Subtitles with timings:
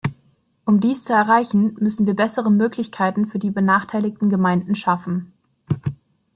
[0.65, 5.31] Um dies zu erreichen, müssen wir bessere Möglichkeiten für die benachteiligten Gemeinden schaffen.